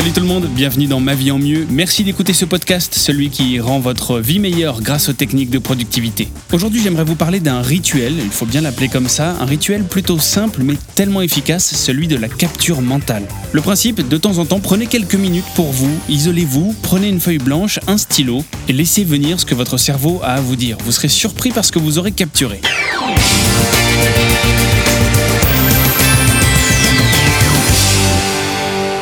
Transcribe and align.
Salut 0.00 0.12
tout 0.12 0.20
le 0.20 0.26
monde, 0.26 0.46
bienvenue 0.46 0.86
dans 0.86 0.98
Ma 0.98 1.14
vie 1.14 1.30
en 1.30 1.38
mieux. 1.38 1.66
Merci 1.68 2.04
d'écouter 2.04 2.32
ce 2.32 2.46
podcast, 2.46 2.94
celui 2.94 3.28
qui 3.28 3.60
rend 3.60 3.80
votre 3.80 4.18
vie 4.18 4.38
meilleure 4.38 4.80
grâce 4.80 5.10
aux 5.10 5.12
techniques 5.12 5.50
de 5.50 5.58
productivité. 5.58 6.28
Aujourd'hui, 6.54 6.80
j'aimerais 6.82 7.04
vous 7.04 7.16
parler 7.16 7.38
d'un 7.38 7.60
rituel, 7.60 8.14
il 8.16 8.30
faut 8.30 8.46
bien 8.46 8.62
l'appeler 8.62 8.88
comme 8.88 9.08
ça, 9.08 9.36
un 9.38 9.44
rituel 9.44 9.84
plutôt 9.84 10.18
simple 10.18 10.62
mais 10.62 10.76
tellement 10.94 11.20
efficace, 11.20 11.74
celui 11.74 12.08
de 12.08 12.16
la 12.16 12.28
capture 12.28 12.80
mentale. 12.80 13.24
Le 13.52 13.60
principe, 13.60 14.08
de 14.08 14.16
temps 14.16 14.38
en 14.38 14.46
temps, 14.46 14.60
prenez 14.60 14.86
quelques 14.86 15.16
minutes 15.16 15.44
pour 15.54 15.70
vous, 15.70 15.94
isolez-vous, 16.08 16.74
prenez 16.80 17.10
une 17.10 17.20
feuille 17.20 17.36
blanche, 17.36 17.78
un 17.86 17.98
stylo 17.98 18.42
et 18.68 18.72
laissez 18.72 19.04
venir 19.04 19.38
ce 19.38 19.44
que 19.44 19.54
votre 19.54 19.76
cerveau 19.76 20.22
a 20.24 20.32
à 20.32 20.40
vous 20.40 20.56
dire. 20.56 20.78
Vous 20.82 20.92
serez 20.92 21.08
surpris 21.08 21.50
par 21.50 21.62
ce 21.62 21.72
que 21.72 21.78
vous 21.78 21.98
aurez 21.98 22.12
capturé. 22.12 22.62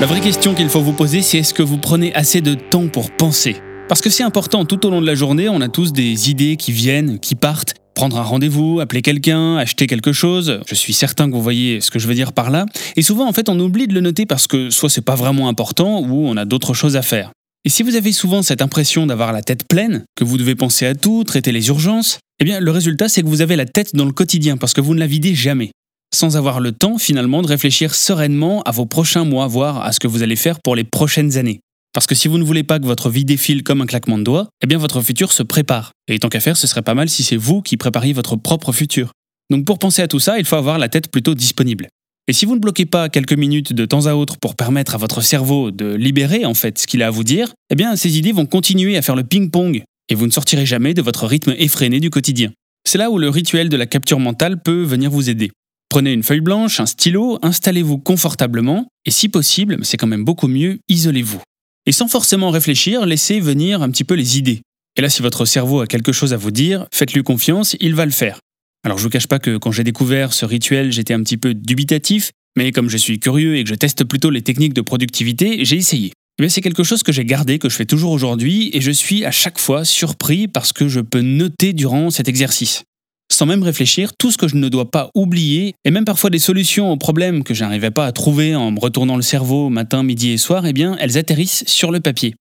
La 0.00 0.06
vraie 0.06 0.20
question 0.20 0.54
qu'il 0.54 0.68
faut 0.68 0.80
vous 0.80 0.92
poser, 0.92 1.22
c'est 1.22 1.38
est-ce 1.38 1.52
que 1.52 1.62
vous 1.64 1.76
prenez 1.76 2.14
assez 2.14 2.40
de 2.40 2.54
temps 2.54 2.86
pour 2.86 3.10
penser? 3.10 3.56
Parce 3.88 4.00
que 4.00 4.10
c'est 4.10 4.22
important, 4.22 4.64
tout 4.64 4.86
au 4.86 4.90
long 4.90 5.00
de 5.00 5.06
la 5.06 5.16
journée, 5.16 5.48
on 5.48 5.60
a 5.60 5.68
tous 5.68 5.92
des 5.92 6.30
idées 6.30 6.54
qui 6.54 6.70
viennent, 6.70 7.18
qui 7.18 7.34
partent. 7.34 7.74
Prendre 7.94 8.16
un 8.16 8.22
rendez-vous, 8.22 8.78
appeler 8.78 9.02
quelqu'un, 9.02 9.56
acheter 9.56 9.88
quelque 9.88 10.12
chose. 10.12 10.60
Je 10.68 10.74
suis 10.76 10.92
certain 10.92 11.26
que 11.28 11.34
vous 11.34 11.42
voyez 11.42 11.80
ce 11.80 11.90
que 11.90 11.98
je 11.98 12.06
veux 12.06 12.14
dire 12.14 12.32
par 12.32 12.52
là. 12.52 12.66
Et 12.94 13.02
souvent, 13.02 13.26
en 13.26 13.32
fait, 13.32 13.48
on 13.48 13.58
oublie 13.58 13.88
de 13.88 13.92
le 13.94 14.00
noter 14.00 14.24
parce 14.24 14.46
que 14.46 14.70
soit 14.70 14.88
c'est 14.88 15.04
pas 15.04 15.16
vraiment 15.16 15.48
important 15.48 15.98
ou 15.98 16.28
on 16.28 16.36
a 16.36 16.44
d'autres 16.44 16.74
choses 16.74 16.94
à 16.94 17.02
faire. 17.02 17.32
Et 17.64 17.68
si 17.68 17.82
vous 17.82 17.96
avez 17.96 18.12
souvent 18.12 18.42
cette 18.42 18.62
impression 18.62 19.04
d'avoir 19.04 19.32
la 19.32 19.42
tête 19.42 19.66
pleine, 19.66 20.04
que 20.14 20.22
vous 20.22 20.38
devez 20.38 20.54
penser 20.54 20.86
à 20.86 20.94
tout, 20.94 21.24
traiter 21.24 21.50
les 21.50 21.66
urgences, 21.66 22.20
eh 22.38 22.44
bien 22.44 22.60
le 22.60 22.70
résultat 22.70 23.08
c'est 23.08 23.22
que 23.22 23.26
vous 23.26 23.40
avez 23.42 23.56
la 23.56 23.66
tête 23.66 23.96
dans 23.96 24.04
le 24.04 24.12
quotidien 24.12 24.58
parce 24.58 24.74
que 24.74 24.80
vous 24.80 24.94
ne 24.94 25.00
la 25.00 25.08
videz 25.08 25.34
jamais 25.34 25.72
sans 26.14 26.36
avoir 26.36 26.60
le 26.60 26.72
temps 26.72 26.98
finalement 26.98 27.42
de 27.42 27.48
réfléchir 27.48 27.94
sereinement 27.94 28.62
à 28.62 28.70
vos 28.70 28.86
prochains 28.86 29.24
mois, 29.24 29.46
voire 29.46 29.82
à 29.82 29.92
ce 29.92 30.00
que 30.00 30.08
vous 30.08 30.22
allez 30.22 30.36
faire 30.36 30.60
pour 30.60 30.76
les 30.76 30.84
prochaines 30.84 31.36
années. 31.36 31.60
Parce 31.92 32.06
que 32.06 32.14
si 32.14 32.28
vous 32.28 32.38
ne 32.38 32.44
voulez 32.44 32.62
pas 32.62 32.78
que 32.78 32.84
votre 32.84 33.10
vie 33.10 33.24
défile 33.24 33.62
comme 33.62 33.80
un 33.80 33.86
claquement 33.86 34.18
de 34.18 34.22
doigts, 34.22 34.48
eh 34.62 34.66
bien 34.66 34.78
votre 34.78 35.00
futur 35.00 35.32
se 35.32 35.42
prépare. 35.42 35.92
Et 36.06 36.18
tant 36.18 36.28
qu'à 36.28 36.40
faire, 36.40 36.56
ce 36.56 36.66
serait 36.66 36.82
pas 36.82 36.94
mal 36.94 37.08
si 37.08 37.22
c'est 37.22 37.36
vous 37.36 37.62
qui 37.62 37.76
prépariez 37.76 38.12
votre 38.12 38.36
propre 38.36 38.72
futur. 38.72 39.12
Donc 39.50 39.64
pour 39.64 39.78
penser 39.78 40.02
à 40.02 40.08
tout 40.08 40.20
ça, 40.20 40.38
il 40.38 40.44
faut 40.44 40.56
avoir 40.56 40.78
la 40.78 40.88
tête 40.88 41.10
plutôt 41.10 41.34
disponible. 41.34 41.88
Et 42.28 42.34
si 42.34 42.44
vous 42.44 42.54
ne 42.54 42.60
bloquez 42.60 42.84
pas 42.84 43.08
quelques 43.08 43.32
minutes 43.32 43.72
de 43.72 43.86
temps 43.86 44.04
à 44.06 44.12
autre 44.12 44.36
pour 44.38 44.54
permettre 44.54 44.94
à 44.94 44.98
votre 44.98 45.22
cerveau 45.22 45.70
de 45.70 45.94
libérer 45.94 46.44
en 46.44 46.52
fait 46.52 46.78
ce 46.78 46.86
qu'il 46.86 47.02
a 47.02 47.06
à 47.06 47.10
vous 47.10 47.24
dire, 47.24 47.54
eh 47.70 47.74
bien 47.74 47.96
ces 47.96 48.18
idées 48.18 48.32
vont 48.32 48.44
continuer 48.44 48.98
à 48.98 49.02
faire 49.02 49.16
le 49.16 49.24
ping-pong 49.24 49.82
et 50.10 50.14
vous 50.14 50.26
ne 50.26 50.30
sortirez 50.30 50.66
jamais 50.66 50.92
de 50.92 51.00
votre 51.00 51.26
rythme 51.26 51.54
effréné 51.56 52.00
du 52.00 52.10
quotidien. 52.10 52.52
C'est 52.86 52.98
là 52.98 53.10
où 53.10 53.18
le 53.18 53.30
rituel 53.30 53.70
de 53.70 53.76
la 53.78 53.86
capture 53.86 54.20
mentale 54.20 54.62
peut 54.62 54.82
venir 54.82 55.10
vous 55.10 55.30
aider. 55.30 55.50
Prenez 55.88 56.12
une 56.12 56.22
feuille 56.22 56.42
blanche, 56.42 56.80
un 56.80 56.86
stylo, 56.86 57.38
installez-vous 57.40 57.96
confortablement, 57.96 58.88
et 59.06 59.10
si 59.10 59.30
possible, 59.30 59.78
c'est 59.82 59.96
quand 59.96 60.06
même 60.06 60.24
beaucoup 60.24 60.46
mieux, 60.46 60.80
isolez-vous. 60.88 61.40
Et 61.86 61.92
sans 61.92 62.08
forcément 62.08 62.50
réfléchir, 62.50 63.06
laissez 63.06 63.40
venir 63.40 63.80
un 63.80 63.90
petit 63.90 64.04
peu 64.04 64.14
les 64.14 64.36
idées. 64.36 64.60
Et 64.96 65.00
là, 65.00 65.08
si 65.08 65.22
votre 65.22 65.46
cerveau 65.46 65.80
a 65.80 65.86
quelque 65.86 66.12
chose 66.12 66.34
à 66.34 66.36
vous 66.36 66.50
dire, 66.50 66.86
faites-lui 66.92 67.22
confiance, 67.22 67.74
il 67.80 67.94
va 67.94 68.04
le 68.04 68.10
faire. 68.10 68.38
Alors 68.84 68.98
je 68.98 69.04
vous 69.04 69.08
cache 69.08 69.26
pas 69.26 69.38
que 69.38 69.56
quand 69.56 69.72
j'ai 69.72 69.82
découvert 69.82 70.34
ce 70.34 70.44
rituel, 70.44 70.92
j'étais 70.92 71.14
un 71.14 71.22
petit 71.22 71.38
peu 71.38 71.54
dubitatif, 71.54 72.32
mais 72.54 72.70
comme 72.70 72.90
je 72.90 72.98
suis 72.98 73.18
curieux 73.18 73.56
et 73.56 73.64
que 73.64 73.70
je 73.70 73.74
teste 73.74 74.04
plutôt 74.04 74.28
les 74.28 74.42
techniques 74.42 74.74
de 74.74 74.82
productivité, 74.82 75.64
j'ai 75.64 75.76
essayé. 75.76 76.12
Mais 76.38 76.50
c'est 76.50 76.60
quelque 76.60 76.84
chose 76.84 77.02
que 77.02 77.12
j'ai 77.12 77.24
gardé, 77.24 77.58
que 77.58 77.70
je 77.70 77.76
fais 77.76 77.86
toujours 77.86 78.12
aujourd'hui, 78.12 78.70
et 78.74 78.82
je 78.82 78.90
suis 78.90 79.24
à 79.24 79.30
chaque 79.30 79.58
fois 79.58 79.86
surpris 79.86 80.48
parce 80.48 80.74
que 80.74 80.86
je 80.86 81.00
peux 81.00 81.22
noter 81.22 81.72
durant 81.72 82.10
cet 82.10 82.28
exercice 82.28 82.84
sans 83.30 83.46
même 83.46 83.62
réfléchir, 83.62 84.12
tout 84.18 84.30
ce 84.30 84.38
que 84.38 84.48
je 84.48 84.56
ne 84.56 84.68
dois 84.68 84.90
pas 84.90 85.10
oublier, 85.14 85.74
et 85.84 85.90
même 85.90 86.04
parfois 86.04 86.30
des 86.30 86.38
solutions 86.38 86.90
aux 86.90 86.96
problèmes 86.96 87.44
que 87.44 87.54
je 87.54 87.64
n'arrivais 87.64 87.90
pas 87.90 88.06
à 88.06 88.12
trouver 88.12 88.54
en 88.54 88.70
me 88.70 88.80
retournant 88.80 89.16
le 89.16 89.22
cerveau 89.22 89.68
matin, 89.68 90.02
midi 90.02 90.30
et 90.30 90.38
soir, 90.38 90.66
eh 90.66 90.72
bien, 90.72 90.96
elles 91.00 91.18
atterrissent 91.18 91.64
sur 91.66 91.90
le 91.90 92.00
papier. 92.00 92.34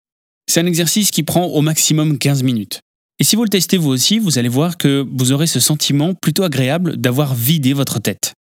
C'est 0.50 0.62
un 0.62 0.66
exercice 0.66 1.12
qui 1.12 1.24
prend 1.24 1.46
au 1.46 1.62
maximum 1.62 2.18
15 2.18 2.44
minutes. 2.44 2.80
Et 3.20 3.24
si 3.24 3.36
vous 3.36 3.44
le 3.44 3.50
testez 3.50 3.78
vous 3.78 3.90
aussi, 3.90 4.20
vous 4.20 4.38
allez 4.38 4.50
voir 4.50 4.78
que 4.78 5.06
vous 5.12 5.32
aurez 5.32 5.48
ce 5.48 5.60
sentiment 5.60 6.14
plutôt 6.14 6.44
agréable 6.44 6.98
d'avoir 6.98 7.34
vidé 7.34 7.74
votre 7.74 8.00
tête. 8.00 8.34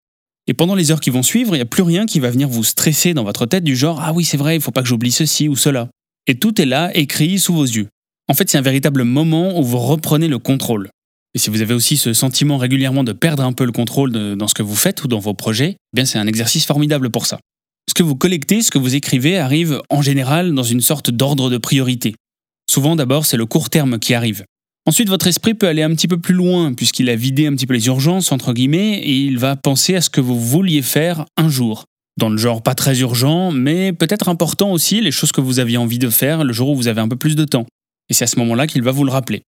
Et 0.47 0.55
pendant 0.55 0.75
les 0.75 0.93
heures 0.93 1.01
qui 1.01 1.11
vont 1.11 1.23
suivre, 1.23 1.55
il 1.55 1.59
n'y 1.59 1.63
a 1.63 1.67
plus 1.67 1.83
rien 1.83 2.07
qui 2.07 2.21
va 2.21 2.31
venir 2.31 2.49
vous 2.49 2.63
stresser 2.63 3.15
dans 3.15 3.25
votre 3.25 3.47
tête 3.47 3.65
du 3.65 3.75
genre 3.75 4.01
Ah 4.01 4.13
oui, 4.13 4.25
c'est 4.25 4.37
vrai, 4.37 4.55
il 4.55 4.59
ne 4.59 4.63
faut 4.63 4.71
pas 4.71 4.83
que 4.83 4.89
j'oublie 4.89 5.11
ceci 5.11 5.49
ou 5.49 5.57
cela. 5.57 5.89
Et 6.29 6.37
tout 6.37 6.61
est 6.61 6.67
là, 6.67 6.97
écrit 6.97 7.39
sous 7.39 7.55
vos 7.55 7.65
yeux. 7.65 7.89
En 8.29 8.35
fait, 8.35 8.49
c'est 8.51 8.59
un 8.59 8.63
véritable 8.63 9.05
moment 9.05 9.59
où 9.59 9.65
vous 9.65 9.79
reprenez 9.79 10.29
le 10.29 10.39
contrôle. 10.39 10.91
Et 11.37 11.39
si 11.39 11.51
vous 11.51 11.61
avez 11.61 11.75
aussi 11.75 11.99
ce 11.99 12.15
sentiment 12.15 12.57
régulièrement 12.57 13.05
de 13.05 13.13
perdre 13.13 13.43
un 13.43 13.53
peu 13.53 13.67
le 13.67 13.73
contrôle 13.73 14.11
dans 14.11 14.49
ce 14.49 14.55
que 14.55 14.63
vous 14.63 14.75
faites 14.75 15.05
ou 15.05 15.07
dans 15.07 15.19
vos 15.19 15.35
projets, 15.35 15.77
eh 15.95 16.05
c'est 16.07 16.19
un 16.19 16.27
exercice 16.27 16.65
formidable 16.65 17.11
pour 17.11 17.27
ça. 17.27 17.39
Ce 17.91 17.93
que 17.93 18.03
vous 18.03 18.17
collectez, 18.17 18.63
ce 18.63 18.71
que 18.71 18.79
vous 18.79 18.95
écrivez 18.95 19.37
arrive 19.37 19.83
en 19.91 20.01
général 20.01 20.55
dans 20.55 20.63
une 20.63 20.81
sorte 20.81 21.11
d'ordre 21.11 21.51
de 21.51 21.59
priorité. 21.59 22.15
Souvent 22.71 22.97
d'abord 22.97 23.27
c'est 23.27 23.37
le 23.37 23.45
court 23.45 23.69
terme 23.69 23.99
qui 23.99 24.15
arrive. 24.15 24.47
Ensuite 24.87 25.11
votre 25.11 25.27
esprit 25.27 25.53
peut 25.53 25.69
aller 25.69 25.83
un 25.83 25.91
petit 25.91 26.09
peu 26.09 26.19
plus 26.19 26.33
loin 26.33 26.73
puisqu'il 26.73 27.11
a 27.11 27.17
vidé 27.17 27.47
un 27.47 27.53
petit 27.53 27.67
peu 27.67 27.75
les 27.75 27.87
urgences 27.89 28.33
entre 28.33 28.55
guillemets 28.55 29.01
et 29.01 29.13
il 29.13 29.37
va 29.37 29.57
penser 29.57 29.95
à 29.95 30.01
ce 30.01 30.09
que 30.09 30.23
vous 30.23 30.41
vouliez 30.41 30.81
faire 30.81 31.27
un 31.37 31.51
jour. 31.51 31.85
Dans 32.19 32.31
le 32.31 32.39
genre 32.39 32.63
pas 32.63 32.75
très 32.75 33.01
urgent, 33.01 33.53
mais 33.53 33.93
peut-être 33.93 34.31
important 34.31 34.73
aussi 34.73 35.03
les 35.03 35.11
choses 35.11 35.33
que 35.33 35.43
vous 35.43 35.59
aviez 35.59 35.77
envie 35.77 35.99
de 35.99 36.09
faire 36.09 36.45
le 36.45 36.55
jour 36.55 36.71
où 36.71 36.77
vous 36.77 36.89
avez 36.89 37.03
un 37.03 37.09
peu 37.09 37.17
plus 37.17 37.37
de 37.37 37.45
temps. 37.45 37.67
Et 38.09 38.15
c'est 38.15 38.25
à 38.25 38.27
ce 38.27 38.39
moment-là 38.39 38.67
qu'il 38.67 38.81
va 38.81 38.91
vous 38.91 39.05
le 39.05 39.13
rappeler. 39.13 39.43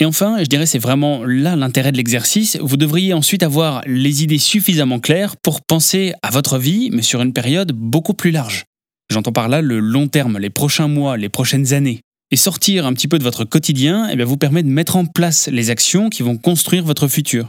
Et 0.00 0.04
enfin, 0.04 0.38
je 0.38 0.44
dirais 0.44 0.66
c'est 0.66 0.78
vraiment 0.78 1.24
là 1.24 1.56
l'intérêt 1.56 1.90
de 1.90 1.96
l'exercice, 1.96 2.56
vous 2.60 2.76
devriez 2.76 3.14
ensuite 3.14 3.42
avoir 3.42 3.82
les 3.86 4.22
idées 4.22 4.38
suffisamment 4.38 5.00
claires 5.00 5.36
pour 5.36 5.60
penser 5.60 6.14
à 6.22 6.30
votre 6.30 6.58
vie, 6.58 6.90
mais 6.92 7.02
sur 7.02 7.20
une 7.20 7.32
période 7.32 7.72
beaucoup 7.72 8.14
plus 8.14 8.30
large. 8.30 8.64
J'entends 9.10 9.32
par 9.32 9.48
là 9.48 9.60
le 9.60 9.80
long 9.80 10.06
terme, 10.06 10.38
les 10.38 10.50
prochains 10.50 10.86
mois, 10.86 11.16
les 11.16 11.28
prochaines 11.28 11.72
années. 11.72 12.00
Et 12.30 12.36
sortir 12.36 12.86
un 12.86 12.92
petit 12.92 13.08
peu 13.08 13.18
de 13.18 13.24
votre 13.24 13.44
quotidien 13.44 14.08
eh 14.10 14.22
vous 14.22 14.36
permet 14.36 14.62
de 14.62 14.68
mettre 14.68 14.96
en 14.96 15.06
place 15.06 15.48
les 15.48 15.70
actions 15.70 16.10
qui 16.10 16.22
vont 16.22 16.36
construire 16.36 16.84
votre 16.84 17.08
futur. 17.08 17.48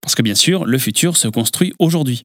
Parce 0.00 0.14
que 0.14 0.22
bien 0.22 0.34
sûr, 0.34 0.64
le 0.64 0.78
futur 0.78 1.16
se 1.16 1.28
construit 1.28 1.74
aujourd'hui. 1.78 2.22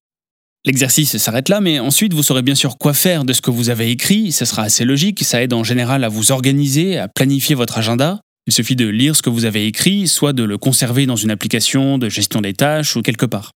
L'exercice 0.66 1.18
s'arrête 1.18 1.50
là, 1.50 1.62
mais 1.62 1.80
ensuite 1.80 2.14
vous 2.14 2.24
saurez 2.24 2.42
bien 2.42 2.56
sûr 2.56 2.78
quoi 2.78 2.94
faire 2.94 3.24
de 3.24 3.34
ce 3.34 3.42
que 3.42 3.52
vous 3.52 3.70
avez 3.70 3.92
écrit, 3.92 4.32
ce 4.32 4.46
sera 4.46 4.64
assez 4.64 4.84
logique, 4.84 5.24
ça 5.24 5.42
aide 5.42 5.54
en 5.54 5.64
général 5.64 6.04
à 6.04 6.10
vous 6.10 6.32
organiser, 6.32 6.98
à 6.98 7.08
planifier 7.08 7.56
votre 7.56 7.78
agenda, 7.78 8.20
il 8.50 8.52
suffit 8.52 8.76
de 8.76 8.88
lire 8.88 9.16
ce 9.16 9.22
que 9.22 9.30
vous 9.30 9.46
avez 9.46 9.68
écrit, 9.68 10.08
soit 10.08 10.34
de 10.34 10.42
le 10.42 10.58
conserver 10.58 11.06
dans 11.06 11.16
une 11.16 11.30
application 11.30 12.00
de 12.00 12.10
gestion 12.10 12.42
des 12.42 12.54
tâches 12.54 12.96
ou 12.96 13.04
quelque 13.04 13.28
part. 13.28 13.52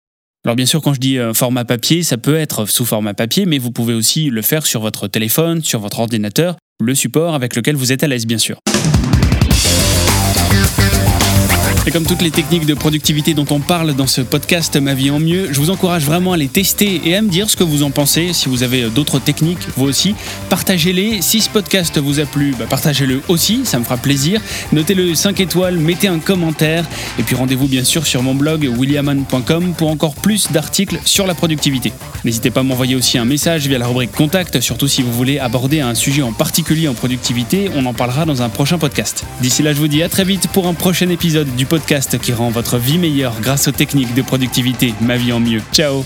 Alors 0.45 0.55
bien 0.55 0.67
sûr, 0.67 0.83
quand 0.83 0.93
je 0.93 1.01
dis 1.01 1.19
euh, 1.19 1.33
format 1.33 1.65
papier, 1.65 2.03
ça 2.03 2.19
peut 2.19 2.37
être 2.37 2.67
sous 2.67 2.85
format 2.85 3.15
papier, 3.15 3.47
mais 3.47 3.57
vous 3.57 3.71
pouvez 3.71 3.95
aussi 3.95 4.29
le 4.29 4.43
faire 4.43 4.67
sur 4.67 4.83
votre 4.83 5.09
téléphone, 5.09 5.63
sur 5.63 5.81
votre 5.81 6.01
ordinateur, 6.01 6.57
le 6.79 6.95
support 6.95 7.35
avec 7.35 7.57
lequel 7.57 7.75
vous 7.75 7.91
êtes 7.91 8.05
à 8.05 8.07
l'aise 8.07 8.27
bien 8.27 8.37
sûr. 8.37 8.59
Et 11.85 11.91
comme 11.91 12.07
toutes 12.07 12.23
les 12.23 12.31
techniques 12.31 12.65
de 12.65 12.75
productivité 12.75 13.35
dont 13.35 13.47
on 13.51 13.59
parle 13.59 13.95
dans 13.95 14.07
ce 14.07 14.21
podcast 14.21 14.77
Ma 14.77 14.95
vie 14.95 15.11
en 15.11 15.19
mieux, 15.19 15.53
je 15.53 15.59
vous 15.59 15.71
encourage 15.71 16.05
vraiment 16.05 16.33
à 16.33 16.37
les 16.37 16.47
tester 16.47 17.01
et 17.05 17.17
à 17.17 17.23
me 17.23 17.29
dire 17.29 17.51
ce 17.51 17.57
que 17.57 17.65
vous 17.65 17.83
en 17.83 17.91
pensez. 17.91 18.33
Si 18.33 18.49
vous 18.49 18.63
avez 18.63 18.89
d'autres 18.89 19.19
techniques, 19.19 19.67
vous 19.77 19.87
aussi, 19.87 20.15
partagez-les. 20.49 21.23
Si 21.23 21.41
ce 21.41 21.51
podcast 21.51 21.99
vous 21.99 22.21
a 22.21 22.25
plu, 22.25 22.55
bah, 22.57 22.67
partagez-le 22.71 23.21
aussi, 23.27 23.63
ça 23.65 23.81
me 23.81 23.85
fera 23.85 23.97
plaisir. 23.97 24.41
Notez-le 24.71 25.17
5 25.17 25.41
étoiles, 25.41 25.77
mettez 25.77 26.07
un 26.07 26.21
commentaire. 26.21 26.85
Et 27.19 27.25
puis 27.25 27.35
rendez-vous 27.35 27.67
bien 27.67 27.83
sûr 27.83 28.07
sur 28.07 28.23
mon 28.23 28.37
blog 28.37 28.71
williaman.com 28.79 29.75
pour 29.77 29.91
encore 29.91 30.15
plus 30.15 30.53
d'articles 30.53 31.01
sur 31.05 31.27
la 31.27 31.35
productivité. 31.35 31.93
N'hésitez 32.25 32.53
pas 32.53 32.61
à 32.61 32.63
m'envoyer 32.63 32.95
aussi 32.95 33.19
un 33.19 33.25
message 33.25 33.67
via 33.67 33.79
la 33.79 33.89
rubrique 33.89 34.13
Contact, 34.13 34.61
surtout 34.61 34.87
si 34.87 35.03
vous 35.03 35.13
voulez 35.13 35.41
aborder 35.41 35.81
un 35.81 35.97
sujet 35.97 36.23
en 36.23 36.33
particulier 36.33 36.87
en 36.87 36.95
productivité. 36.95 37.71
On 37.75 37.85
en 37.87 37.93
parlera 37.93 38.25
dans 38.25 38.41
un 38.43 38.49
prochain 38.49 38.79
podcast. 38.79 39.25
D'ici 39.41 39.65
là, 39.65 39.73
je 39.73 39.79
vous 39.79 39.89
dis 39.89 40.05
à 40.05 40.09
très 40.09 40.23
vite 40.23 40.47
pour 40.53 40.69
un 40.69 40.75
prochain 40.75 41.09
épisode 41.09 41.53
du 41.57 41.67
podcast 41.73 42.19
qui 42.19 42.35
rend 42.35 42.51
votre 42.51 42.77
vie 42.77 42.99
meilleure 42.99 43.41
grâce 43.41 43.67
aux 43.67 43.73
techniques 43.73 44.13
de 44.13 44.21
productivité. 44.21 44.93
Ma 45.01 45.17
vie 45.17 45.33
en 45.33 45.41
mieux. 45.41 45.63
Ciao 45.73 46.05